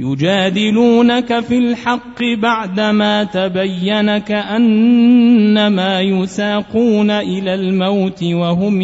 يجادلونك 0.00 1.40
في 1.40 1.58
الحق 1.58 2.22
بعدما 2.42 3.24
تبين 3.24 4.18
كأنما 4.18 6.00
يساقون 6.00 7.10
إلى 7.10 7.54
الموت 7.54 8.22
وهم 8.24 8.82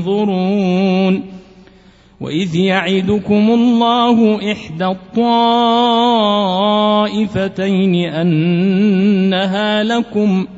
ينظرون 0.00 1.22
وإذ 2.20 2.56
يعدكم 2.56 3.50
الله 3.50 4.52
إحدى 4.52 4.86
الطائفتين 4.86 5.34
أنها 7.94 9.84
لكم 9.84 10.46
ۖ 10.54 10.57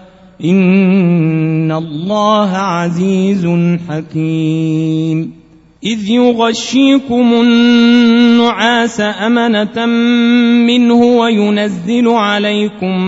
إن 0.43 1.71
الله 1.71 2.49
عزيز 2.57 3.47
حكيم. 3.89 5.41
إذ 5.83 6.09
يغشيكم 6.09 7.33
النعاس 7.33 9.01
أمنة 9.01 9.85
منه 10.65 10.95
وينزل 10.95 12.07
عليكم 12.07 13.01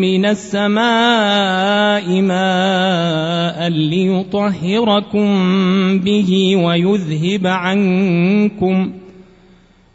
من 0.00 0.24
السماء 0.24 2.20
ماء 2.20 3.68
ليطهركم 3.68 5.28
به 5.98 6.56
ويذهب 6.56 7.46
عنكم 7.46 8.90
ۖ 9.02 9.05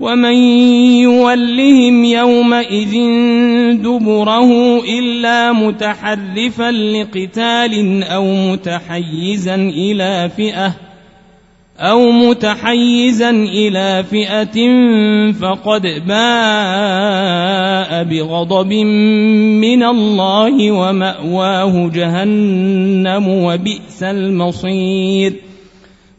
ومن 0.00 0.34
يولهم 1.02 2.04
يومئذ 2.04 2.92
دبره 3.82 4.80
إلا 4.98 5.52
متحرفا 5.52 6.70
لقتال 6.70 8.02
أو 8.02 8.24
متحيزا 8.24 9.54
إلى 9.54 10.30
فئة 10.36 10.74
أو 11.78 12.10
متحيزا 12.10 13.30
إلى 13.30 14.04
فئة 14.10 14.68
فقد 15.32 15.82
باء 16.06 18.04
بغضب 18.04 18.72
من 19.62 19.82
الله 19.82 20.70
ومأواه 20.70 21.90
جهنم 21.94 23.28
وبئس 23.28 24.02
المصير 24.02 25.32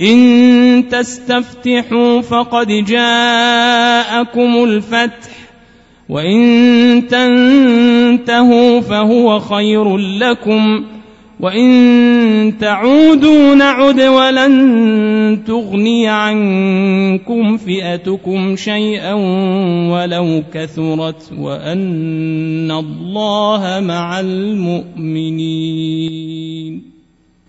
إن 0.00 0.88
تستفتحوا 0.90 2.20
فقد 2.20 2.66
جاءكم 2.68 4.64
الفتح 4.64 5.30
وإن 6.08 7.06
تنتهوا 7.08 8.80
فهو 8.80 9.38
خير 9.38 9.96
لكم 9.96 10.84
وإن 11.40 12.54
تعودوا 12.60 13.54
نعد 13.54 14.00
ولن 14.00 15.42
تغني 15.46 16.08
عنكم 16.08 17.56
فئتكم 17.56 18.56
شيئا 18.56 19.14
ولو 19.92 20.42
كثرت 20.54 21.32
وأن 21.38 22.70
الله 22.70 23.80
مع 23.80 24.20
المؤمنين. 24.20 25.62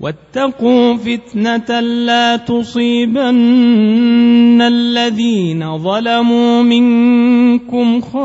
واتقوا 0.00 0.96
فتنة 0.96 1.80
لا 1.80 2.36
تصيبن 2.36 4.62
الذين 4.62 5.78
ظلموا 5.78 6.62
منكم 6.62 8.00
خاصة. 8.00 8.20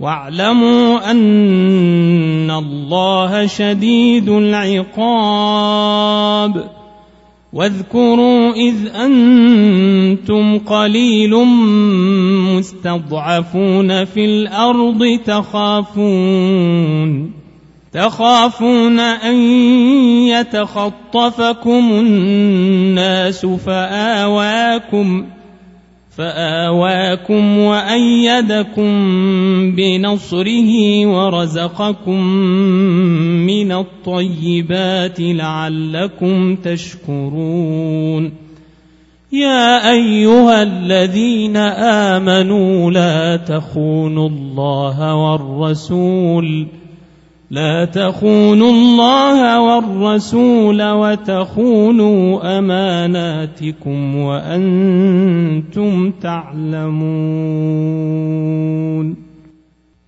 واعلموا 0.00 1.10
أن 1.10 2.50
الله 2.50 3.46
شديد 3.46 4.28
العقاب. 4.28 5.98
واذكروا 7.52 8.52
إذ 8.52 8.76
أنتم 8.94 10.58
قليل 10.58 11.44
مستضعفون 12.56 14.04
في 14.04 14.24
الأرض 14.24 15.18
تخافون. 15.24 17.37
تخافون 17.98 19.00
أن 19.00 19.36
يتخطفكم 20.30 21.90
الناس 21.92 23.46
فآواكم 23.46 25.24
فآواكم 26.16 27.58
وأيدكم 27.58 28.90
بنصره 29.76 31.06
ورزقكم 31.06 32.22
من 33.46 33.72
الطيبات 33.72 35.16
لعلكم 35.20 36.56
تشكرون 36.56 38.32
يا 39.32 39.90
أيها 39.90 40.62
الذين 40.62 41.56
آمنوا 42.06 42.90
لا 42.90 43.36
تخونوا 43.36 44.28
الله 44.28 45.14
والرسول 45.14 46.66
لا 47.50 47.84
تخونوا 47.84 48.70
الله 48.70 49.60
والرسول 49.60 50.90
وتخونوا 50.90 52.58
أماناتكم 52.58 54.16
وأنتم 54.16 56.10
تعلمون. 56.10 57.28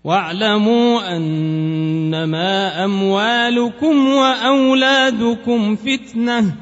واعلموا 0.05 1.17
أنما 1.17 2.85
أموالكم 2.85 4.07
وأولادكم 4.07 5.77
فتنة 5.77 6.55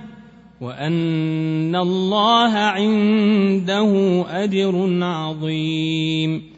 وأن 0.60 1.76
الله 1.76 2.52
عنده 2.54 4.25
أجر 4.30 5.04
عظيم. 5.04 6.57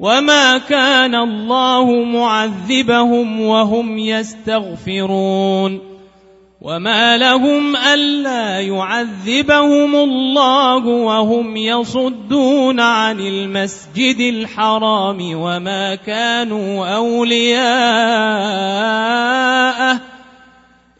وما 0.00 0.58
كان 0.58 1.14
الله 1.14 2.04
معذبهم 2.04 3.40
وهم 3.40 3.98
يستغفرون 3.98 5.80
وما 6.60 7.16
لهم 7.16 7.76
ألا 7.76 8.60
يعذبهم 8.60 9.96
الله 9.96 10.86
وهم 10.86 11.56
يصدون 11.56 12.80
عن 12.80 13.20
المسجد 13.20 14.20
الحرام 14.20 15.18
وما 15.34 15.94
كانوا 15.94 16.94
أولياءه 16.94 18.54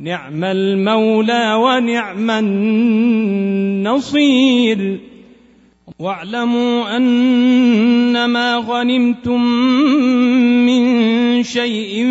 نعم 0.00 0.44
المولى 0.44 1.54
ونعم 1.54 2.30
النصير. 3.80 5.00
واعلموا 5.98 6.96
أنما 6.96 8.56
غنمتم 8.56 9.42
من 10.66 11.42
شيء 11.42 12.06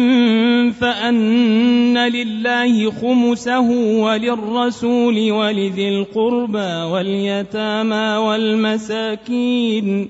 فأن 0.81 1.97
لله 1.97 2.91
خمسه 2.91 3.69
وللرسول 3.99 5.31
ولذي 5.31 5.89
القربى 5.89 6.73
واليتامى 6.91 8.17
والمساكين. 8.17 10.09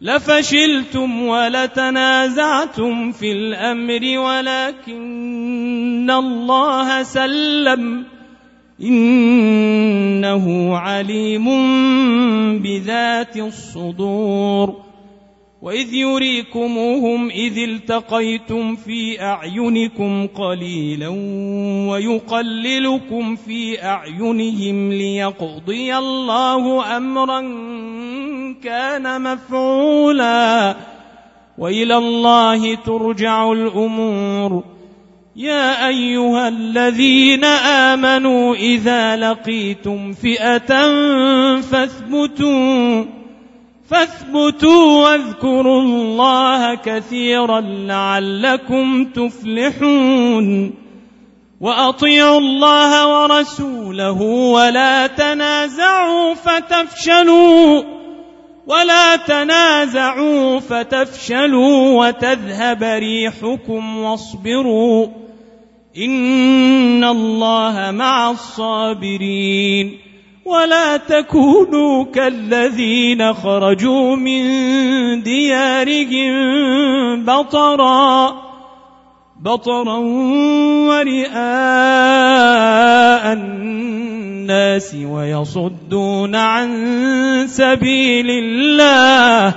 لفشلتم 0.00 1.22
ولتنازعتم 1.22 3.12
في 3.12 3.32
الأمر 3.32 4.18
ولكن 4.18 6.10
الله 6.10 7.02
سلم 7.02 8.04
إنه 8.82 10.76
عليم 10.76 11.48
بذات 12.58 13.36
الصدور 13.36 14.90
وإذ 15.62 15.94
يريكموهم 15.94 17.30
إذ 17.30 17.58
التقيتم 17.58 18.76
في 18.76 19.22
أعينكم 19.22 20.26
قليلا 20.26 21.08
ويقللكم 21.90 23.36
في 23.36 23.84
أعينهم 23.84 24.92
ليقضي 24.92 25.96
الله 25.96 26.96
أمرا 26.96 27.40
كان 28.64 29.22
مفعولا. 29.22 30.76
وإلى 31.58 31.96
الله 31.96 32.74
ترجع 32.74 33.52
الأمور. 33.52 34.64
يا 35.36 35.88
أيها 35.88 36.48
الذين 36.48 37.44
آمنوا 37.44 38.54
إذا 38.54 39.16
لقيتم 39.16 40.12
فئة 40.12 40.68
فاثبتوا. 41.60 43.04
فاثبتوا 43.90 45.04
واذكروا 45.04 45.82
الله 45.82 46.74
كثيرا 46.74 47.60
لعلكم 47.60 49.04
تفلحون. 49.04 50.74
وأطيعوا 51.60 52.38
الله 52.38 53.22
ورسوله 53.22 54.22
ولا 54.22 55.06
تنازعوا 55.06 56.34
فتفشلوا. 56.34 57.99
ولا 58.70 59.16
تنازعوا 59.16 60.60
فتفشلوا 60.60 62.06
وتذهب 62.06 62.82
ريحكم 62.82 63.98
واصبروا 63.98 65.06
ان 65.96 67.04
الله 67.04 67.90
مع 67.90 68.30
الصابرين 68.30 69.98
ولا 70.44 70.96
تكونوا 70.96 72.04
كالذين 72.04 73.34
خرجوا 73.34 74.16
من 74.16 74.42
ديارهم 75.22 76.34
بطرا 77.24 78.49
بطرا 79.40 79.98
ورئاء 80.88 81.32
الناس 83.32 84.94
ويصدون 84.94 86.34
عن 86.34 86.68
سبيل 87.48 88.30
الله 88.30 89.54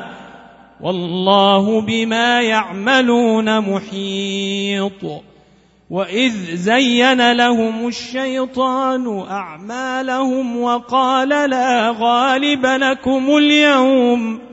والله 0.82 1.82
بما 1.82 2.42
يعملون 2.42 3.60
محيط. 3.60 5.04
وإذ 5.90 6.34
زين 6.56 7.32
لهم 7.32 7.88
الشيطان 7.88 9.20
أعمالهم 9.30 10.62
وقال 10.62 11.30
لا 11.30 11.96
غالب 12.00 12.66
لكم 12.66 13.38
اليوم. 13.38 14.53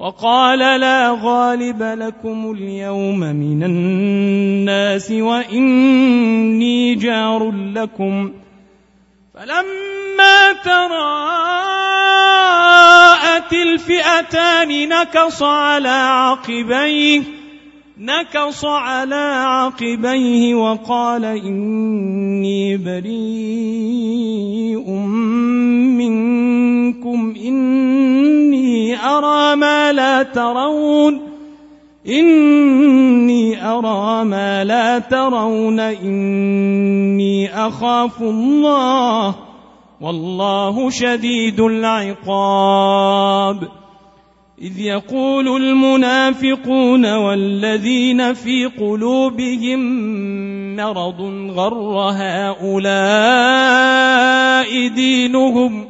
وقال 0.00 0.58
لا 0.58 1.18
غالب 1.22 1.82
لكم 1.82 2.50
اليوم 2.56 3.20
من 3.20 3.62
الناس 3.62 5.10
وإني 5.10 6.94
جار 6.94 7.50
لكم. 7.50 8.32
فلما 9.34 10.52
تراءت 10.64 11.12
الفئتان 13.52 14.88
نكص 14.88 15.42
على 15.42 15.88
عقبيه 15.88 17.22
نكص 17.98 18.64
على 18.64 19.44
عقبيه 19.44 20.54
وقال 20.54 21.24
إني 21.24 22.76
بريء 22.76 23.20
منكم. 26.00 26.69
إني 27.36 28.96
أرى 28.96 29.56
ما 29.56 29.92
لا 29.92 30.22
ترون 30.22 31.20
إني 32.08 33.66
أرى 33.66 34.24
ما 34.24 34.64
لا 34.64 34.98
ترون 34.98 35.80
إني 35.80 37.66
أخاف 37.66 38.22
الله 38.22 39.34
والله 40.00 40.90
شديد 40.90 41.60
العقاب. 41.60 43.68
إذ 44.62 44.80
يقول 44.80 45.62
المنافقون 45.62 47.14
والذين 47.14 48.34
في 48.34 48.66
قلوبهم 48.66 49.80
مرض 50.76 51.20
غر 51.50 52.12
هؤلاء 52.16 52.90
دينهم 54.88 55.89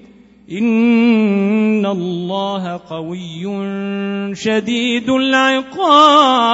إن 0.51 1.85
الله 1.85 2.81
قوي 2.89 3.43
شديد 4.35 5.09
العقاب 5.09 6.51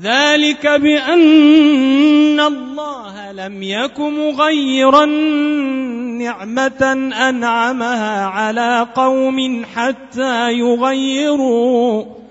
ذلك 0.00 0.66
بأن 0.66 2.40
الله 2.40 3.32
لم 3.32 3.62
يك 3.62 4.00
مغيرا 4.00 5.04
نعمة 6.18 7.10
أنعمها 7.28 8.26
على 8.26 8.86
قوم 8.94 9.64
حتى 9.74 10.52
يغيروا 10.52 12.21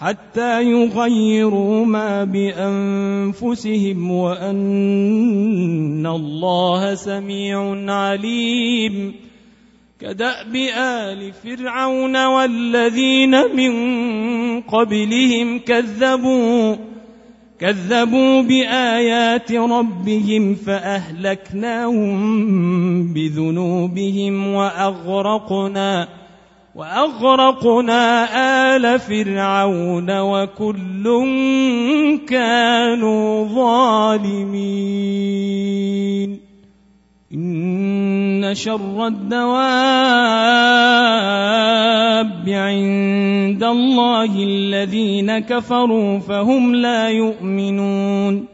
حتى 0.00 0.62
يغيروا 0.62 1.86
ما 1.86 2.24
بأنفسهم 2.24 4.10
وأن 4.10 6.06
الله 6.06 6.94
سميع 6.94 7.92
عليم. 7.92 9.14
كدأب 10.00 10.56
آل 10.76 11.32
فرعون 11.32 12.26
والذين 12.26 13.30
من 13.30 13.72
قبلهم 14.60 15.58
كذبوا 15.58 16.76
كذبوا 17.60 18.42
بآيات 18.42 19.52
ربهم 19.52 20.54
فأهلكناهم 20.54 22.14
بذنوبهم 23.12 24.54
وأغرقنا. 24.54 26.23
وأغرقنا 26.74 28.26
آل 28.76 28.98
فرعون 29.00 30.20
وكل 30.20 31.04
كانوا 32.28 33.48
ظالمين. 33.48 34.80
إن 37.34 38.54
شر 38.54 39.06
الدواب 39.06 39.64
عند 42.48 43.64
الله 43.64 44.36
الذين 44.36 45.38
كفروا 45.38 46.18
فهم 46.18 46.74
لا 46.74 47.08
يؤمنون. 47.08 48.53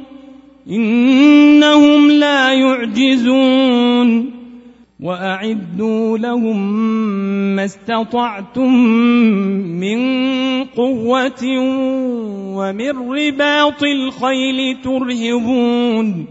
إنهم 0.69 2.11
لا 2.11 2.53
يعجزون 2.53 4.31
وأعدوا 5.01 6.17
لهم 6.17 6.71
ما 7.55 7.65
استطعتم 7.65 8.73
من 9.79 9.99
قوة 10.63 11.43
ومن 12.55 12.91
رباط 13.11 13.83
الخيل 13.83 14.77
ترهبون 14.83 16.25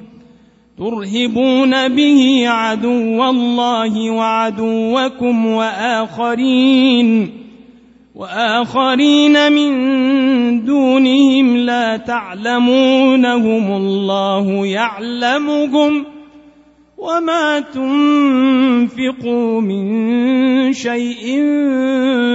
ترهبون 0.78 1.88
به 1.88 2.44
عدو 2.48 3.24
الله 3.30 4.10
وعدوكم 4.10 5.46
وآخرين. 5.46 7.39
وآخرين 8.20 9.52
من 9.52 9.72
دونهم 10.64 11.56
لا 11.56 11.96
تعلمونهم 11.96 13.76
الله 13.76 14.66
يعلمهم 14.66 16.04
وما 16.98 17.60
تنفقوا 17.60 19.60
من 19.60 20.72
شيء 20.72 21.24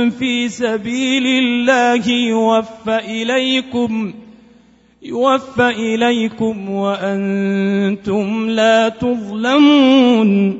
في 0.09 0.49
سبيل 0.49 1.25
الله 1.25 2.09
يوفى 2.09 2.97
إليكم 2.97 4.13
يوفى 5.03 5.69
إليكم 5.69 6.69
وأنتم 6.69 8.49
لا 8.49 8.89
تظلمون 8.89 10.59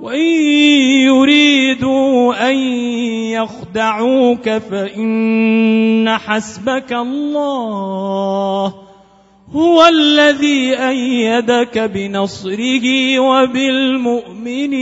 وإن 0.00 0.26
يريدوا 1.08 2.50
أن 2.50 2.56
يخدعوك 3.32 4.50
فإن 4.50 6.08
حسبك 6.08 6.92
الله 6.92 8.74
هو 9.52 9.86
الذي 9.86 10.76
أيدك 10.88 11.78
بنصره 11.78 13.18
وبالمؤمنين 13.18 14.76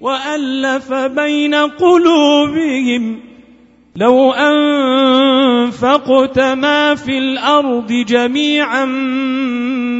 وألف 0.00 0.92
بين 0.92 1.54
قلوبهم 1.54 3.20
لو 3.96 4.32
أنفقت 4.32 6.38
ما 6.38 6.94
في 6.94 7.18
الأرض 7.18 7.92
جميعا 7.92 8.84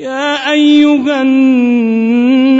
يا 0.00 0.52
أيها 0.52 1.22
النبي 1.22 2.56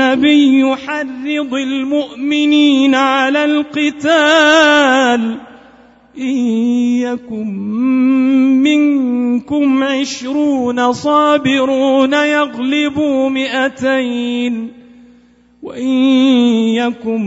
حرض 0.76 1.55
المؤمنين 1.55 2.94
على 2.94 3.44
القتال 3.44 5.37
إن 6.18 6.37
يكن 7.00 7.46
منكم 8.62 9.83
عشرون 9.83 10.92
صابرون 10.92 12.12
يغلبوا 12.12 13.29
مئتين 13.29 14.68
وإن 15.62 15.88
يكن 16.76 17.22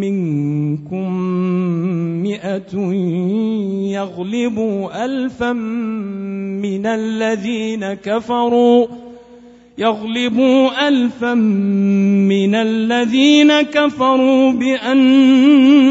منكم 0.00 1.12
مئة 2.22 2.78
يغلبوا 3.92 5.04
ألفا 5.04 5.52
من 5.52 6.86
الذين 6.86 7.94
كفروا 7.94 9.07
يغلبوا 9.78 10.88
ألفا 10.88 11.34
من 11.34 12.54
الذين 12.54 13.62
كفروا 13.62 14.52
بأنهم 14.52 15.90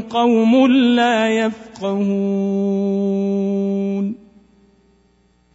قوم 0.00 0.66
لا 0.66 1.28
يفقهون. 1.28 2.68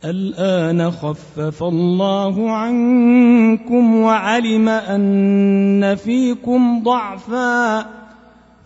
الآن 0.06 0.92
خفف 0.92 1.64
الله 1.64 2.52
عنكم 2.52 3.96
وعلم 3.96 4.70
أن 4.70 5.96
فيكم 5.96 6.84
ضعفاً. 6.84 8.03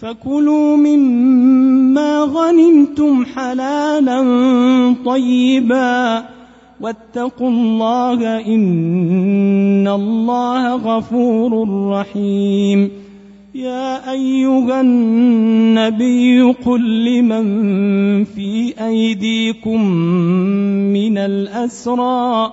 فكلوا 0.00 0.76
مما 0.76 2.20
غنمتم 2.20 3.24
حلالا 3.24 4.20
طيبا 5.06 6.24
واتقوا 6.80 7.48
الله 7.48 8.46
إن 8.46 9.88
الله 9.88 10.74
غفور 10.76 11.68
رحيم. 11.90 12.90
يا 13.54 14.10
أيها 14.12 14.80
النبي 14.80 16.42
قل 16.42 17.04
لمن 17.04 17.44
في 18.24 18.74
أيديكم 18.86 19.84
من 20.92 21.18
الأسرى 21.18 22.52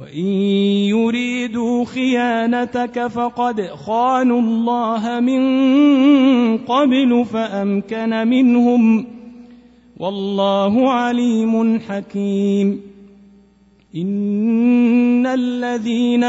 وإن 0.00 0.26
يريدوا 0.90 1.84
خيانتك 1.84 3.06
فقد 3.06 3.60
خانوا 3.86 4.40
الله 4.40 5.20
من 5.20 5.42
قبل 6.58 7.24
فأمكن 7.24 8.28
منهم 8.28 9.06
والله 9.98 10.90
عليم 10.90 11.80
حكيم. 11.80 12.80
إن 13.96 15.26
الذين 15.26 16.24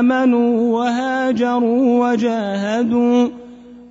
آمنوا 0.00 0.78
وهاجروا 0.78 2.10
وجاهدوا 2.10 3.28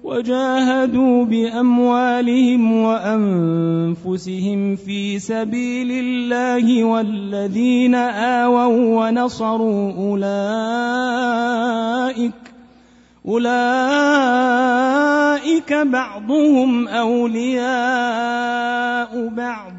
وجاهدوا 0.10 1.26
بأموالهم 1.26 2.84
وأنفسهم 2.84 4.60
في 4.76 5.20
سبيل 5.20 5.92
الله 5.92 6.84
والذين 6.84 7.96
آووا 7.96 9.08
ونصروا 9.08 9.94
أولئك 9.94 11.00
أولئك 13.26 14.04
بعضهم 15.74 16.88
أولياء 16.88 17.70
بعض 19.28 19.79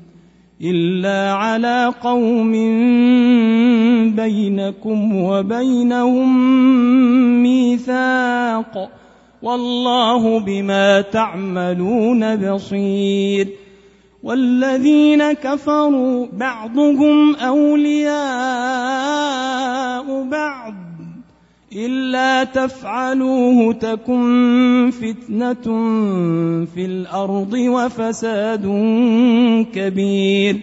إلا 0.63 1.33
على 1.33 1.93
قوم 2.03 2.51
بينكم 4.15 5.15
وبينهم 5.15 6.29
ميثاق 7.43 8.91
والله 9.41 10.39
بما 10.39 11.01
تعملون 11.01 12.35
بصير 12.35 13.47
والذين 14.23 15.33
كفروا 15.33 16.27
بعضهم 16.33 17.35
أولياء 17.35 18.11
بعض 20.23 20.90
إلا 21.75 22.43
تفعلوه 22.43 23.73
تكن 23.73 24.91
فتنة 24.91 25.65
في 26.75 26.85
الأرض 26.85 27.53
وفساد 27.53 28.65
كبير. 29.73 30.61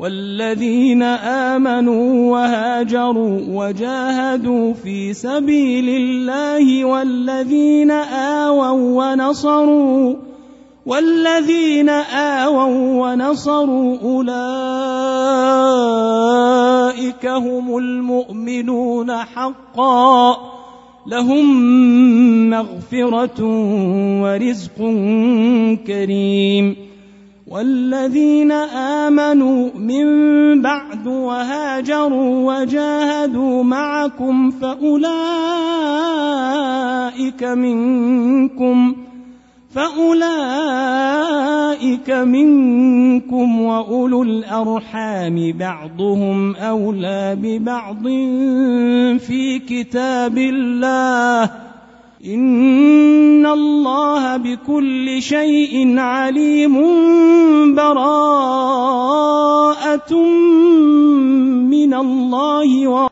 والذين 0.00 1.02
آمنوا 1.02 2.32
وهاجروا 2.32 3.40
وجاهدوا 3.48 4.74
في 4.74 5.12
سبيل 5.14 5.88
الله 5.88 6.84
والذين 6.84 7.90
آووا 7.90 9.12
ونصروا 9.12 10.14
والذين 10.86 11.88
آووا 11.88 13.12
ونصروا 13.12 13.98
أولئك 14.02 15.49
هم 17.24 17.76
المؤمنون 17.76 19.12
حقا. 19.12 20.36
لهم 21.06 21.46
مغفرة 22.50 23.44
ورزق 24.22 24.78
كريم. 25.86 26.76
والذين 27.48 28.52
آمنوا 28.52 29.70
من 29.78 30.06
بعد 30.62 31.06
وهاجروا 31.06 32.54
وجاهدوا 32.54 33.62
معكم 33.62 34.50
فأولئك 34.50 35.14
منكم 37.44 38.92
ۖ. 38.92 38.96
فأولئك 39.74 40.10
منكم 42.10 43.60
وأولو 43.60 44.22
الأرحام 44.22 45.52
بعضهم 45.58 46.56
أولى 46.56 47.38
ببعض 47.42 48.02
في 49.18 49.58
كتاب 49.68 50.38
الله 50.38 51.50
إن 52.26 53.46
الله 53.46 54.36
بكل 54.36 55.22
شيء 55.22 55.98
عليم 55.98 56.76
براءة 57.74 59.04
من 61.70 61.94
الله 61.94 62.88